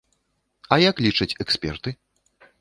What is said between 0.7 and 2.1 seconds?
А як лічаць эксперты?